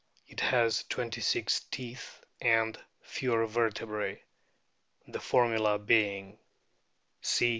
It 0.27 0.39
has 0.39 0.83
twenty 0.85 1.21
six 1.21 1.59
teeth 1.65 2.23
and 2.41 2.75
fewer 3.03 3.45
vertebrae, 3.45 4.23
the 5.07 5.19
formula 5.19 5.77
being: 5.77 6.39
C. 7.21 7.49